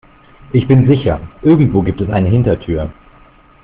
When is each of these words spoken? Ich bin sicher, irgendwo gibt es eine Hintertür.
Ich 0.51 0.65
bin 0.67 0.87
sicher, 0.87 1.21
irgendwo 1.43 1.83
gibt 1.83 2.01
es 2.01 2.09
eine 2.09 2.27
Hintertür. 2.29 2.91